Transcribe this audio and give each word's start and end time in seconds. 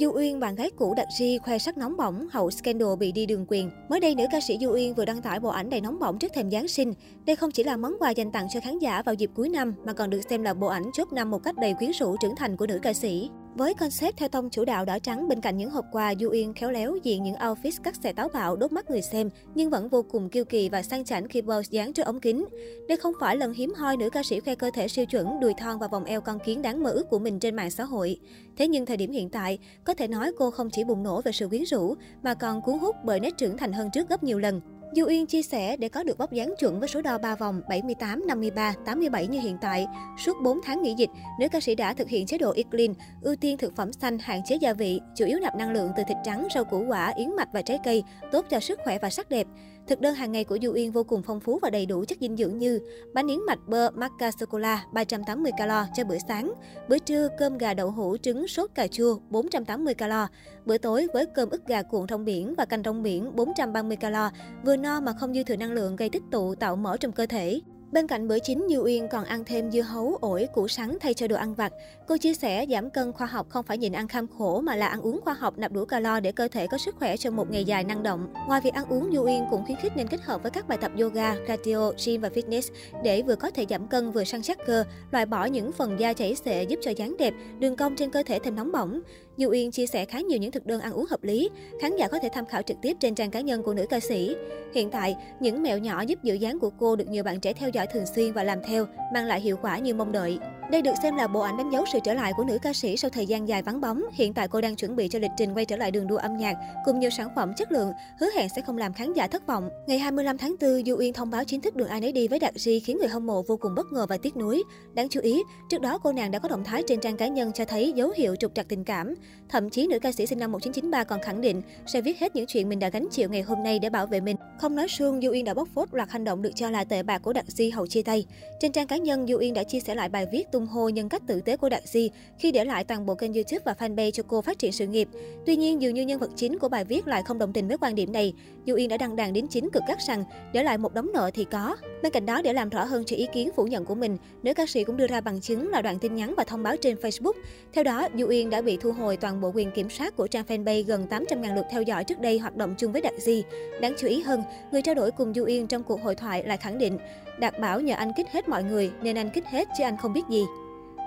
Du 0.00 0.12
Uyên, 0.14 0.40
bạn 0.40 0.54
gái 0.54 0.70
cũ 0.76 0.94
đặt 0.94 1.06
Ri 1.18 1.38
khoe 1.38 1.58
sắc 1.58 1.78
nóng 1.78 1.96
bỏng 1.96 2.26
hậu 2.30 2.50
scandal 2.50 2.96
bị 2.98 3.12
đi 3.12 3.26
đường 3.26 3.46
quyền. 3.48 3.70
Mới 3.88 4.00
đây, 4.00 4.14
nữ 4.14 4.24
ca 4.32 4.40
sĩ 4.40 4.58
Du 4.60 4.72
Uyên 4.72 4.94
vừa 4.94 5.04
đăng 5.04 5.22
tải 5.22 5.40
bộ 5.40 5.48
ảnh 5.48 5.70
đầy 5.70 5.80
nóng 5.80 5.98
bỏng 5.98 6.18
trước 6.18 6.32
thềm 6.34 6.50
Giáng 6.50 6.68
sinh. 6.68 6.94
Đây 7.24 7.36
không 7.36 7.50
chỉ 7.50 7.64
là 7.64 7.76
món 7.76 7.96
quà 7.98 8.10
dành 8.10 8.32
tặng 8.32 8.46
cho 8.50 8.60
khán 8.60 8.78
giả 8.78 9.02
vào 9.02 9.14
dịp 9.14 9.30
cuối 9.34 9.48
năm, 9.48 9.74
mà 9.84 9.92
còn 9.92 10.10
được 10.10 10.20
xem 10.30 10.42
là 10.42 10.54
bộ 10.54 10.66
ảnh 10.66 10.90
chốt 10.92 11.12
năm 11.12 11.30
một 11.30 11.42
cách 11.44 11.54
đầy 11.60 11.74
quyến 11.74 11.90
rũ 11.90 12.16
trưởng 12.22 12.36
thành 12.36 12.56
của 12.56 12.66
nữ 12.66 12.78
ca 12.82 12.92
sĩ. 12.92 13.30
Với 13.54 13.74
concept 13.74 14.16
theo 14.16 14.28
tông 14.28 14.50
chủ 14.50 14.64
đạo 14.64 14.84
đỏ 14.84 14.98
trắng 14.98 15.28
bên 15.28 15.40
cạnh 15.40 15.56
những 15.56 15.70
hộp 15.70 15.84
quà, 15.92 16.14
Du 16.20 16.30
Yên 16.30 16.54
khéo 16.54 16.70
léo 16.70 16.96
diện 17.02 17.22
những 17.22 17.34
outfit 17.34 17.70
cắt 17.82 17.94
xẻ 18.02 18.12
táo 18.12 18.28
bạo 18.28 18.56
đốt 18.56 18.72
mắt 18.72 18.90
người 18.90 19.02
xem, 19.02 19.30
nhưng 19.54 19.70
vẫn 19.70 19.88
vô 19.88 20.02
cùng 20.02 20.28
kiêu 20.28 20.44
kỳ 20.44 20.68
và 20.68 20.82
sang 20.82 21.04
chảnh 21.04 21.28
khi 21.28 21.40
pose 21.42 21.68
dáng 21.70 21.92
trước 21.92 22.02
ống 22.02 22.20
kính. 22.20 22.44
Đây 22.88 22.96
không 22.96 23.12
phải 23.20 23.36
lần 23.36 23.52
hiếm 23.52 23.74
hoi 23.76 23.96
nữ 23.96 24.10
ca 24.10 24.22
sĩ 24.22 24.40
khoe 24.40 24.54
cơ 24.54 24.70
thể 24.74 24.88
siêu 24.88 25.06
chuẩn, 25.06 25.40
đùi 25.40 25.54
thon 25.54 25.78
và 25.78 25.88
vòng 25.88 26.04
eo 26.04 26.20
con 26.20 26.38
kiến 26.44 26.62
đáng 26.62 26.82
mơ 26.82 26.90
ước 26.90 27.10
của 27.10 27.18
mình 27.18 27.38
trên 27.38 27.56
mạng 27.56 27.70
xã 27.70 27.84
hội. 27.84 28.20
Thế 28.56 28.68
nhưng 28.68 28.86
thời 28.86 28.96
điểm 28.96 29.12
hiện 29.12 29.28
tại, 29.28 29.58
có 29.84 29.94
thể 29.94 30.08
nói 30.08 30.32
cô 30.38 30.50
không 30.50 30.70
chỉ 30.70 30.84
bùng 30.84 31.02
nổ 31.02 31.20
về 31.22 31.32
sự 31.32 31.48
quyến 31.48 31.62
rũ, 31.64 31.94
mà 32.22 32.34
còn 32.34 32.62
cuốn 32.62 32.78
hút 32.78 32.96
bởi 33.04 33.20
nét 33.20 33.30
trưởng 33.38 33.56
thành 33.56 33.72
hơn 33.72 33.90
trước 33.92 34.08
gấp 34.08 34.22
nhiều 34.22 34.38
lần. 34.38 34.60
Du 34.92 35.06
Uyên 35.06 35.26
chia 35.26 35.42
sẻ 35.42 35.76
để 35.76 35.88
có 35.88 36.02
được 36.02 36.18
vóc 36.18 36.32
dáng 36.32 36.54
chuẩn 36.58 36.80
với 36.80 36.88
số 36.88 37.02
đo 37.02 37.18
3 37.18 37.34
vòng 37.34 37.60
78, 37.68 38.26
53, 38.26 38.74
87 38.86 39.26
như 39.26 39.40
hiện 39.40 39.56
tại. 39.60 39.86
Suốt 40.18 40.36
4 40.42 40.58
tháng 40.64 40.82
nghỉ 40.82 40.94
dịch, 40.98 41.10
nữ 41.40 41.48
ca 41.52 41.60
sĩ 41.60 41.74
đã 41.74 41.94
thực 41.94 42.08
hiện 42.08 42.26
chế 42.26 42.38
độ 42.38 42.52
Eat 42.56 42.66
Clean, 42.70 42.94
ưu 43.22 43.36
tiên 43.36 43.56
thực 43.56 43.76
phẩm 43.76 43.92
xanh, 43.92 44.18
hạn 44.18 44.40
chế 44.44 44.56
gia 44.56 44.72
vị, 44.72 45.00
chủ 45.16 45.24
yếu 45.24 45.38
nạp 45.38 45.56
năng 45.56 45.72
lượng 45.72 45.90
từ 45.96 46.02
thịt 46.08 46.16
trắng, 46.24 46.48
rau 46.54 46.64
củ 46.64 46.84
quả, 46.88 47.12
yến 47.16 47.36
mạch 47.36 47.48
và 47.52 47.62
trái 47.62 47.78
cây, 47.84 48.02
tốt 48.32 48.46
cho 48.50 48.60
sức 48.60 48.80
khỏe 48.84 48.98
và 49.02 49.10
sắc 49.10 49.28
đẹp. 49.28 49.46
Thực 49.86 50.00
đơn 50.00 50.14
hàng 50.14 50.32
ngày 50.32 50.44
của 50.44 50.58
Du 50.62 50.72
Yên 50.72 50.92
vô 50.92 51.04
cùng 51.04 51.22
phong 51.22 51.40
phú 51.40 51.58
và 51.62 51.70
đầy 51.70 51.86
đủ 51.86 52.04
chất 52.04 52.18
dinh 52.20 52.36
dưỡng 52.36 52.58
như 52.58 52.80
bánh 53.14 53.26
yến 53.26 53.38
mạch 53.46 53.68
bơ 53.68 53.90
maca 53.90 54.30
sô 54.30 54.46
cô 54.46 54.58
la 54.58 54.84
380 54.92 55.52
calo 55.58 55.86
cho 55.94 56.04
bữa 56.04 56.18
sáng, 56.28 56.52
bữa 56.88 56.98
trưa 56.98 57.28
cơm 57.38 57.58
gà 57.58 57.74
đậu 57.74 57.90
hũ 57.90 58.16
trứng 58.16 58.48
sốt 58.48 58.70
cà 58.74 58.86
chua 58.86 59.18
480 59.30 59.94
calo, 59.94 60.26
bữa 60.64 60.78
tối 60.78 61.08
với 61.14 61.26
cơm 61.26 61.50
ức 61.50 61.66
gà 61.66 61.82
cuộn 61.82 62.06
rong 62.08 62.24
biển 62.24 62.54
và 62.58 62.64
canh 62.64 62.82
rong 62.82 63.02
biển 63.02 63.36
430 63.36 63.96
calo, 63.96 64.30
vừa 64.64 64.76
no 64.76 65.00
mà 65.00 65.12
không 65.12 65.34
dư 65.34 65.42
thừa 65.42 65.56
năng 65.56 65.72
lượng 65.72 65.96
gây 65.96 66.08
tích 66.08 66.22
tụ 66.30 66.54
tạo 66.54 66.76
mỡ 66.76 66.96
trong 66.96 67.12
cơ 67.12 67.26
thể. 67.26 67.60
Bên 67.92 68.06
cạnh 68.06 68.28
bữa 68.28 68.38
chính, 68.38 68.66
Như 68.66 68.78
Uyên 68.78 69.08
còn 69.08 69.24
ăn 69.24 69.44
thêm 69.44 69.70
dưa 69.70 69.80
hấu, 69.80 70.18
ổi, 70.20 70.48
củ 70.54 70.68
sắn 70.68 70.98
thay 71.00 71.14
cho 71.14 71.26
đồ 71.26 71.36
ăn 71.36 71.54
vặt. 71.54 71.72
Cô 72.06 72.16
chia 72.16 72.34
sẻ 72.34 72.66
giảm 72.70 72.90
cân 72.90 73.12
khoa 73.12 73.26
học 73.26 73.46
không 73.48 73.64
phải 73.64 73.78
nhịn 73.78 73.92
ăn 73.92 74.08
kham 74.08 74.26
khổ 74.38 74.60
mà 74.60 74.76
là 74.76 74.86
ăn 74.86 75.00
uống 75.00 75.20
khoa 75.24 75.34
học 75.34 75.58
nạp 75.58 75.72
đủ 75.72 75.84
calo 75.84 76.20
để 76.20 76.32
cơ 76.32 76.48
thể 76.48 76.66
có 76.66 76.78
sức 76.78 76.94
khỏe 76.98 77.16
trong 77.16 77.36
một 77.36 77.50
ngày 77.50 77.64
dài 77.64 77.84
năng 77.84 78.02
động. 78.02 78.32
Ngoài 78.48 78.60
việc 78.60 78.74
ăn 78.74 78.84
uống, 78.88 79.10
Như 79.10 79.18
Uyên 79.18 79.44
cũng 79.50 79.64
khuyến 79.64 79.78
khích 79.82 79.96
nên 79.96 80.08
kết 80.08 80.20
hợp 80.22 80.42
với 80.42 80.50
các 80.50 80.68
bài 80.68 80.78
tập 80.80 80.92
yoga, 81.00 81.34
cardio, 81.46 81.92
gym 82.06 82.20
và 82.20 82.28
fitness 82.28 82.70
để 83.04 83.22
vừa 83.22 83.36
có 83.36 83.50
thể 83.50 83.66
giảm 83.70 83.88
cân 83.88 84.10
vừa 84.10 84.24
săn 84.24 84.42
chắc 84.42 84.58
cơ, 84.66 84.84
loại 85.10 85.26
bỏ 85.26 85.44
những 85.44 85.72
phần 85.72 86.00
da 86.00 86.12
chảy 86.12 86.34
xệ 86.34 86.62
giúp 86.62 86.78
cho 86.82 86.90
dáng 86.90 87.16
đẹp, 87.18 87.34
đường 87.58 87.76
cong 87.76 87.96
trên 87.96 88.10
cơ 88.10 88.22
thể 88.22 88.38
thêm 88.38 88.56
nóng 88.56 88.72
bỏng. 88.72 89.00
Du 89.40 89.50
Uyên 89.50 89.70
chia 89.70 89.86
sẻ 89.86 90.04
khá 90.04 90.20
nhiều 90.20 90.38
những 90.38 90.50
thực 90.50 90.66
đơn 90.66 90.80
ăn 90.80 90.92
uống 90.92 91.06
hợp 91.06 91.24
lý, 91.24 91.50
khán 91.80 91.96
giả 91.96 92.08
có 92.08 92.18
thể 92.18 92.28
tham 92.32 92.46
khảo 92.46 92.62
trực 92.62 92.76
tiếp 92.82 92.96
trên 93.00 93.14
trang 93.14 93.30
cá 93.30 93.40
nhân 93.40 93.62
của 93.62 93.74
nữ 93.74 93.86
ca 93.90 94.00
sĩ. 94.00 94.36
Hiện 94.74 94.90
tại, 94.90 95.16
những 95.40 95.62
mẹo 95.62 95.78
nhỏ 95.78 96.02
giúp 96.02 96.18
giữ 96.22 96.34
dáng 96.34 96.58
của 96.58 96.70
cô 96.70 96.96
được 96.96 97.08
nhiều 97.08 97.24
bạn 97.24 97.40
trẻ 97.40 97.52
theo 97.52 97.70
dõi 97.70 97.86
thường 97.86 98.06
xuyên 98.14 98.32
và 98.32 98.44
làm 98.44 98.58
theo, 98.66 98.86
mang 99.14 99.26
lại 99.26 99.40
hiệu 99.40 99.56
quả 99.62 99.78
như 99.78 99.94
mong 99.94 100.12
đợi. 100.12 100.38
Đây 100.70 100.82
được 100.82 100.94
xem 101.02 101.16
là 101.16 101.26
bộ 101.26 101.40
ảnh 101.40 101.56
đánh 101.56 101.70
dấu 101.70 101.84
sự 101.92 101.98
trở 102.04 102.14
lại 102.14 102.32
của 102.36 102.44
nữ 102.44 102.58
ca 102.62 102.72
sĩ 102.72 102.96
sau 102.96 103.10
thời 103.10 103.26
gian 103.26 103.48
dài 103.48 103.62
vắng 103.62 103.80
bóng. 103.80 104.02
Hiện 104.12 104.34
tại 104.34 104.48
cô 104.48 104.60
đang 104.60 104.76
chuẩn 104.76 104.96
bị 104.96 105.08
cho 105.08 105.18
lịch 105.18 105.30
trình 105.36 105.54
quay 105.54 105.64
trở 105.64 105.76
lại 105.76 105.90
đường 105.90 106.06
đua 106.06 106.16
âm 106.16 106.36
nhạc 106.36 106.56
cùng 106.84 107.00
nhiều 107.00 107.10
sản 107.10 107.28
phẩm 107.36 107.52
chất 107.56 107.72
lượng, 107.72 107.92
hứa 108.20 108.28
hẹn 108.36 108.48
sẽ 108.56 108.62
không 108.62 108.78
làm 108.78 108.92
khán 108.92 109.12
giả 109.12 109.26
thất 109.26 109.46
vọng. 109.46 109.68
Ngày 109.86 109.98
25 109.98 110.38
tháng 110.38 110.54
4, 110.60 110.84
Du 110.86 110.96
Uyên 110.98 111.12
thông 111.12 111.30
báo 111.30 111.44
chính 111.44 111.60
thức 111.60 111.76
đường 111.76 111.88
ai 111.88 112.00
nấy 112.00 112.12
đi 112.12 112.28
với 112.28 112.38
Đạt 112.38 112.54
Di 112.54 112.80
khiến 112.80 112.98
người 112.98 113.08
hâm 113.08 113.26
mộ 113.26 113.42
vô 113.42 113.56
cùng 113.56 113.74
bất 113.74 113.92
ngờ 113.92 114.06
và 114.08 114.16
tiếc 114.16 114.36
nuối. 114.36 114.62
Đáng 114.94 115.08
chú 115.08 115.20
ý, 115.20 115.42
trước 115.70 115.80
đó 115.80 115.98
cô 115.98 116.12
nàng 116.12 116.30
đã 116.30 116.38
có 116.38 116.48
động 116.48 116.64
thái 116.64 116.82
trên 116.86 117.00
trang 117.00 117.16
cá 117.16 117.28
nhân 117.28 117.52
cho 117.52 117.64
thấy 117.64 117.92
dấu 117.92 118.12
hiệu 118.16 118.36
trục 118.36 118.54
trặc 118.54 118.68
tình 118.68 118.84
cảm. 118.84 119.14
Thậm 119.48 119.70
chí 119.70 119.86
nữ 119.86 119.98
ca 119.98 120.12
sĩ 120.12 120.26
sinh 120.26 120.38
năm 120.38 120.52
1993 120.52 121.04
còn 121.04 121.22
khẳng 121.22 121.40
định 121.40 121.62
sẽ 121.86 122.00
viết 122.00 122.18
hết 122.18 122.36
những 122.36 122.46
chuyện 122.46 122.68
mình 122.68 122.78
đã 122.78 122.88
gánh 122.88 123.08
chịu 123.10 123.28
ngày 123.28 123.42
hôm 123.42 123.62
nay 123.62 123.78
để 123.78 123.90
bảo 123.90 124.06
vệ 124.06 124.20
mình. 124.20 124.36
Không 124.58 124.76
nói 124.76 124.88
suông, 124.88 125.20
Du 125.20 125.30
Uyên 125.30 125.44
đã 125.44 125.54
bóc 125.54 125.68
phốt 125.74 125.88
loạt 125.92 126.10
hành 126.10 126.24
động 126.24 126.42
được 126.42 126.52
cho 126.54 126.70
là 126.70 126.84
tệ 126.84 127.02
bạc 127.02 127.18
của 127.18 127.32
Đạt 127.32 127.44
Di 127.48 127.70
hậu 127.70 127.86
chia 127.86 128.02
tay. 128.02 128.26
Trên 128.60 128.72
trang 128.72 128.86
cá 128.86 128.96
nhân, 128.96 129.26
Du 129.26 129.38
Uyên 129.38 129.54
đã 129.54 129.64
chia 129.64 129.80
sẻ 129.80 129.94
lại 129.94 130.08
bài 130.08 130.26
viết 130.32 130.44
tung 130.60 130.68
hô 130.68 130.88
nhân 130.88 131.08
cách 131.08 131.22
tử 131.26 131.40
tế 131.40 131.56
của 131.56 131.68
Đạt 131.68 131.82
Di 131.86 132.10
khi 132.38 132.52
để 132.52 132.64
lại 132.64 132.84
toàn 132.84 133.06
bộ 133.06 133.14
kênh 133.14 133.32
YouTube 133.32 133.62
và 133.64 133.74
fanpage 133.78 134.10
cho 134.10 134.22
cô 134.28 134.42
phát 134.42 134.58
triển 134.58 134.72
sự 134.72 134.86
nghiệp. 134.86 135.08
Tuy 135.46 135.56
nhiên, 135.56 135.82
dường 135.82 135.94
như 135.94 136.02
nhân 136.02 136.18
vật 136.18 136.30
chính 136.36 136.58
của 136.58 136.68
bài 136.68 136.84
viết 136.84 137.08
lại 137.08 137.22
không 137.22 137.38
đồng 137.38 137.52
tình 137.52 137.68
với 137.68 137.78
quan 137.78 137.94
điểm 137.94 138.12
này. 138.12 138.34
Du 138.66 138.74
Yên 138.74 138.88
đã 138.88 138.96
đăng 138.96 139.16
đàn 139.16 139.32
đến 139.32 139.48
chính 139.48 139.70
cực 139.70 139.82
gắt 139.88 139.98
rằng 140.08 140.24
để 140.52 140.62
lại 140.62 140.78
một 140.78 140.94
đống 140.94 141.10
nợ 141.14 141.30
thì 141.34 141.44
có. 141.44 141.76
Bên 142.02 142.12
cạnh 142.12 142.26
đó, 142.26 142.42
để 142.42 142.52
làm 142.52 142.68
rõ 142.68 142.84
hơn 142.84 143.04
cho 143.06 143.16
ý 143.16 143.26
kiến 143.32 143.50
phủ 143.56 143.64
nhận 143.64 143.84
của 143.84 143.94
mình, 143.94 144.16
nữ 144.42 144.54
ca 144.54 144.66
sĩ 144.66 144.84
cũng 144.84 144.96
đưa 144.96 145.06
ra 145.06 145.20
bằng 145.20 145.40
chứng 145.40 145.68
là 145.68 145.82
đoạn 145.82 145.98
tin 145.98 146.14
nhắn 146.14 146.34
và 146.36 146.44
thông 146.44 146.62
báo 146.62 146.76
trên 146.76 146.96
Facebook. 146.96 147.32
Theo 147.72 147.84
đó, 147.84 148.08
Du 148.18 148.26
Yên 148.26 148.50
đã 148.50 148.62
bị 148.62 148.78
thu 148.80 148.92
hồi 148.92 149.16
toàn 149.16 149.40
bộ 149.40 149.52
quyền 149.54 149.70
kiểm 149.70 149.90
soát 149.90 150.16
của 150.16 150.26
trang 150.26 150.44
fanpage 150.48 150.84
gần 150.84 151.06
800.000 151.10 151.54
lượt 151.54 151.66
theo 151.70 151.82
dõi 151.82 152.04
trước 152.04 152.20
đây 152.20 152.38
hoạt 152.38 152.56
động 152.56 152.74
chung 152.78 152.92
với 152.92 153.00
Đạt 153.00 153.14
Di. 153.18 153.44
Đáng 153.80 153.94
chú 153.98 154.08
ý 154.08 154.22
hơn, 154.22 154.42
người 154.72 154.82
trao 154.82 154.94
đổi 154.94 155.10
cùng 155.10 155.34
Du 155.34 155.44
Yên 155.44 155.66
trong 155.66 155.82
cuộc 155.82 156.02
hội 156.02 156.14
thoại 156.14 156.44
lại 156.46 156.56
khẳng 156.56 156.78
định 156.78 156.98
Đạt 157.40 157.60
bảo 157.60 157.80
nhờ 157.80 157.94
anh 157.94 158.12
kích 158.16 158.26
hết 158.30 158.48
mọi 158.48 158.64
người 158.64 158.90
nên 159.02 159.16
anh 159.16 159.30
kích 159.30 159.46
hết 159.46 159.68
chứ 159.78 159.84
anh 159.84 159.96
không 159.96 160.12
biết 160.12 160.22
gì. 160.30 160.44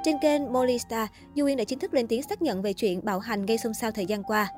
Trên 0.04 0.18
kênh 0.22 0.54
Molly 0.54 0.80
Star, 0.80 1.10
Du 1.36 1.46
yên 1.46 1.58
đã 1.58 1.64
chính 1.64 1.80
thức 1.80 1.94
lên 1.94 2.08
tiếng 2.08 2.24
xác 2.24 2.42
nhận 2.42 2.62
về 2.62 2.74
chuyện 2.74 3.00
bạo 3.04 3.20
hành 3.20 3.46
gây 3.46 3.58
xôn 3.58 3.74
xao 3.74 3.92
thời 3.92 4.06
gian 4.06 4.24
qua. 4.24 4.52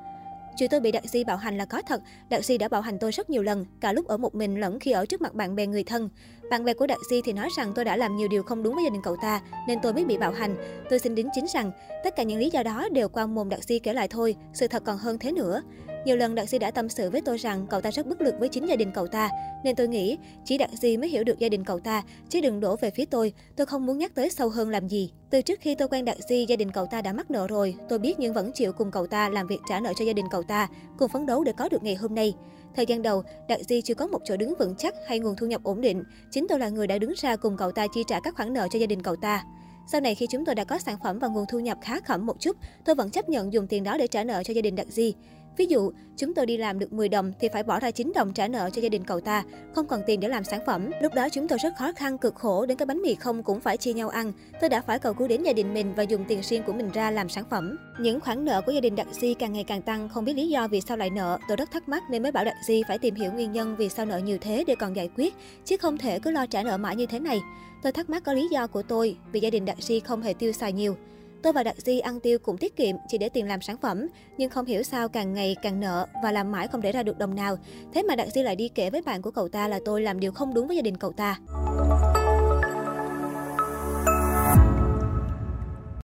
Chuyện 0.56 0.70
tôi 0.70 0.80
bị 0.80 0.92
Đạt 0.92 1.04
Di 1.04 1.24
bạo 1.24 1.36
hành 1.36 1.58
là 1.58 1.64
có 1.64 1.82
thật. 1.82 2.00
Đạt 2.28 2.44
Di 2.44 2.58
đã 2.58 2.68
bạo 2.68 2.80
hành 2.80 2.98
tôi 2.98 3.10
rất 3.12 3.30
nhiều 3.30 3.42
lần, 3.42 3.66
cả 3.80 3.92
lúc 3.92 4.06
ở 4.06 4.16
một 4.16 4.34
mình 4.34 4.60
lẫn 4.60 4.80
khi 4.80 4.90
ở 4.90 5.06
trước 5.06 5.20
mặt 5.20 5.34
bạn 5.34 5.56
bè 5.56 5.66
người 5.66 5.84
thân. 5.84 6.08
Bạn 6.50 6.64
bè 6.64 6.74
của 6.74 6.86
Đạt 6.86 6.98
Di 7.10 7.20
thì 7.24 7.32
nói 7.32 7.48
rằng 7.56 7.72
tôi 7.74 7.84
đã 7.84 7.96
làm 7.96 8.16
nhiều 8.16 8.28
điều 8.28 8.42
không 8.42 8.62
đúng 8.62 8.74
với 8.74 8.84
gia 8.84 8.90
đình 8.90 9.02
cậu 9.02 9.16
ta, 9.16 9.40
nên 9.68 9.78
tôi 9.82 9.92
mới 9.92 10.04
bị 10.04 10.18
bạo 10.18 10.32
hành. 10.32 10.56
Tôi 10.90 10.98
xin 10.98 11.14
đính 11.14 11.28
chính 11.34 11.46
rằng, 11.46 11.70
tất 12.04 12.16
cả 12.16 12.22
những 12.22 12.38
lý 12.38 12.50
do 12.50 12.62
đó 12.62 12.88
đều 12.92 13.08
qua 13.08 13.26
mồm 13.26 13.48
Đạt 13.48 13.64
Di 13.64 13.78
kể 13.78 13.92
lại 13.92 14.08
thôi, 14.08 14.36
sự 14.54 14.66
thật 14.68 14.82
còn 14.86 14.98
hơn 14.98 15.18
thế 15.18 15.32
nữa. 15.32 15.62
Nhiều 16.06 16.16
lần 16.16 16.34
Đạt 16.34 16.48
Di 16.48 16.58
đã 16.58 16.70
tâm 16.70 16.88
sự 16.88 17.10
với 17.10 17.20
tôi 17.20 17.36
rằng 17.36 17.66
cậu 17.70 17.80
ta 17.80 17.90
rất 17.90 18.06
bất 18.06 18.20
lực 18.20 18.34
với 18.38 18.48
chính 18.48 18.66
gia 18.68 18.76
đình 18.76 18.90
cậu 18.94 19.06
ta, 19.06 19.30
nên 19.64 19.76
tôi 19.76 19.88
nghĩ 19.88 20.18
chỉ 20.44 20.58
Đạt 20.58 20.70
Di 20.70 20.96
mới 20.96 21.08
hiểu 21.08 21.24
được 21.24 21.38
gia 21.38 21.48
đình 21.48 21.64
cậu 21.64 21.80
ta, 21.80 22.02
chứ 22.28 22.40
đừng 22.40 22.60
đổ 22.60 22.76
về 22.76 22.90
phía 22.90 23.04
tôi. 23.04 23.32
Tôi 23.56 23.66
không 23.66 23.86
muốn 23.86 23.98
nhắc 23.98 24.14
tới 24.14 24.30
sâu 24.30 24.48
hơn 24.48 24.68
làm 24.68 24.88
gì. 24.88 25.10
Từ 25.30 25.42
trước 25.42 25.60
khi 25.60 25.74
tôi 25.74 25.88
quen 25.88 26.04
Đạt 26.04 26.16
Di, 26.28 26.44
gia 26.48 26.56
đình 26.56 26.70
cậu 26.70 26.86
ta 26.86 27.02
đã 27.02 27.12
mắc 27.12 27.30
nợ 27.30 27.46
rồi. 27.46 27.74
Tôi 27.88 27.98
biết 27.98 28.18
nhưng 28.18 28.32
vẫn 28.32 28.52
chịu 28.52 28.72
cùng 28.72 28.90
cậu 28.90 29.06
ta 29.06 29.28
làm 29.28 29.46
việc 29.46 29.58
trả 29.68 29.80
nợ 29.80 29.92
cho 29.96 30.04
gia 30.04 30.12
đình 30.12 30.26
cậu 30.30 30.42
ta, 30.42 30.68
cùng 30.98 31.08
phấn 31.08 31.26
đấu 31.26 31.44
để 31.44 31.52
có 31.56 31.68
được 31.68 31.82
ngày 31.82 31.94
hôm 31.94 32.14
nay. 32.14 32.34
Thời 32.76 32.86
gian 32.86 33.02
đầu, 33.02 33.22
Đạt 33.48 33.60
Di 33.68 33.80
chưa 33.82 33.94
có 33.94 34.06
một 34.06 34.20
chỗ 34.24 34.36
đứng 34.36 34.54
vững 34.58 34.74
chắc 34.78 34.94
hay 35.08 35.18
nguồn 35.18 35.36
thu 35.36 35.46
nhập 35.46 35.60
ổn 35.64 35.80
định. 35.80 36.02
Chính 36.30 36.46
tôi 36.48 36.58
là 36.58 36.68
người 36.68 36.86
đã 36.86 36.98
đứng 36.98 37.12
ra 37.16 37.36
cùng 37.36 37.56
cậu 37.56 37.72
ta 37.72 37.86
chi 37.94 38.02
trả 38.06 38.20
các 38.20 38.34
khoản 38.34 38.52
nợ 38.52 38.68
cho 38.70 38.78
gia 38.78 38.86
đình 38.86 39.02
cậu 39.02 39.16
ta. 39.16 39.44
Sau 39.92 40.00
này 40.00 40.14
khi 40.14 40.26
chúng 40.26 40.44
tôi 40.44 40.54
đã 40.54 40.64
có 40.64 40.78
sản 40.78 40.96
phẩm 41.04 41.18
và 41.18 41.28
nguồn 41.28 41.44
thu 41.48 41.58
nhập 41.58 41.78
khá 41.82 42.00
khẩm 42.00 42.26
một 42.26 42.40
chút, 42.40 42.56
tôi 42.84 42.94
vẫn 42.94 43.10
chấp 43.10 43.28
nhận 43.28 43.52
dùng 43.52 43.66
tiền 43.66 43.84
đó 43.84 43.96
để 43.98 44.06
trả 44.06 44.24
nợ 44.24 44.42
cho 44.42 44.54
gia 44.54 44.62
đình 44.62 44.74
Đạt 44.74 44.86
Di. 44.86 45.14
Ví 45.56 45.66
dụ, 45.66 45.92
chúng 46.16 46.34
tôi 46.34 46.46
đi 46.46 46.56
làm 46.56 46.78
được 46.78 46.92
10 46.92 47.08
đồng 47.08 47.32
thì 47.40 47.48
phải 47.52 47.62
bỏ 47.62 47.80
ra 47.80 47.90
9 47.90 48.12
đồng 48.14 48.32
trả 48.32 48.48
nợ 48.48 48.70
cho 48.70 48.82
gia 48.82 48.88
đình 48.88 49.04
cậu 49.04 49.20
ta, 49.20 49.44
không 49.74 49.86
còn 49.86 50.00
tiền 50.06 50.20
để 50.20 50.28
làm 50.28 50.44
sản 50.44 50.60
phẩm. 50.66 50.90
Lúc 51.02 51.14
đó 51.14 51.28
chúng 51.32 51.48
tôi 51.48 51.58
rất 51.58 51.76
khó 51.76 51.92
khăn, 51.96 52.18
cực 52.18 52.34
khổ, 52.34 52.66
đến 52.66 52.76
cái 52.76 52.86
bánh 52.86 53.02
mì 53.02 53.14
không 53.14 53.42
cũng 53.42 53.60
phải 53.60 53.76
chia 53.76 53.92
nhau 53.92 54.08
ăn. 54.08 54.32
Tôi 54.60 54.70
đã 54.70 54.80
phải 54.80 54.98
cầu 54.98 55.14
cứu 55.14 55.28
đến 55.28 55.42
gia 55.42 55.52
đình 55.52 55.74
mình 55.74 55.94
và 55.94 56.02
dùng 56.02 56.24
tiền 56.28 56.40
riêng 56.42 56.62
của 56.66 56.72
mình 56.72 56.90
ra 56.90 57.10
làm 57.10 57.28
sản 57.28 57.44
phẩm. 57.50 57.76
Những 58.00 58.20
khoản 58.20 58.44
nợ 58.44 58.60
của 58.66 58.72
gia 58.72 58.80
đình 58.80 58.96
Đặc 58.96 59.06
Di 59.12 59.34
càng 59.34 59.52
ngày 59.52 59.64
càng 59.64 59.82
tăng, 59.82 60.08
không 60.08 60.24
biết 60.24 60.32
lý 60.32 60.48
do 60.48 60.68
vì 60.68 60.80
sao 60.80 60.96
lại 60.96 61.10
nợ. 61.10 61.38
Tôi 61.48 61.56
rất 61.56 61.70
thắc 61.70 61.88
mắc 61.88 62.02
nên 62.10 62.22
mới 62.22 62.32
bảo 62.32 62.44
Đặc 62.44 62.56
Di 62.66 62.82
phải 62.88 62.98
tìm 62.98 63.14
hiểu 63.14 63.32
nguyên 63.32 63.52
nhân 63.52 63.76
vì 63.76 63.88
sao 63.88 64.06
nợ 64.06 64.18
nhiều 64.18 64.38
thế 64.40 64.64
để 64.66 64.74
còn 64.74 64.96
giải 64.96 65.10
quyết, 65.16 65.34
chứ 65.64 65.76
không 65.76 65.98
thể 65.98 66.18
cứ 66.18 66.30
lo 66.30 66.46
trả 66.46 66.62
nợ 66.62 66.76
mãi 66.76 66.96
như 66.96 67.06
thế 67.06 67.18
này. 67.18 67.40
Tôi 67.82 67.92
thắc 67.92 68.10
mắc 68.10 68.24
có 68.24 68.32
lý 68.32 68.48
do 68.50 68.66
của 68.66 68.82
tôi, 68.82 69.16
vì 69.32 69.40
gia 69.40 69.50
đình 69.50 69.64
Đặc 69.64 69.76
Di 69.80 70.00
không 70.00 70.22
hề 70.22 70.34
tiêu 70.34 70.52
xài 70.52 70.72
nhiều. 70.72 70.96
Tôi 71.42 71.52
và 71.52 71.62
Đạt 71.62 71.76
Di 71.76 71.98
ăn 71.98 72.20
tiêu 72.20 72.38
cũng 72.38 72.58
tiết 72.58 72.76
kiệm 72.76 72.96
chỉ 73.08 73.18
để 73.18 73.28
tiền 73.28 73.48
làm 73.48 73.60
sản 73.60 73.76
phẩm, 73.76 74.06
nhưng 74.38 74.50
không 74.50 74.66
hiểu 74.66 74.82
sao 74.82 75.08
càng 75.08 75.34
ngày 75.34 75.56
càng 75.62 75.80
nợ 75.80 76.06
và 76.22 76.32
làm 76.32 76.52
mãi 76.52 76.68
không 76.68 76.80
để 76.80 76.92
ra 76.92 77.02
được 77.02 77.18
đồng 77.18 77.34
nào. 77.34 77.58
Thế 77.94 78.02
mà 78.02 78.16
Đạt 78.16 78.28
Di 78.28 78.42
lại 78.42 78.56
đi 78.56 78.68
kể 78.68 78.90
với 78.90 79.02
bạn 79.02 79.22
của 79.22 79.30
cậu 79.30 79.48
ta 79.48 79.68
là 79.68 79.80
tôi 79.84 80.02
làm 80.02 80.20
điều 80.20 80.32
không 80.32 80.54
đúng 80.54 80.66
với 80.66 80.76
gia 80.76 80.82
đình 80.82 80.96
cậu 80.96 81.12
ta. 81.12 81.38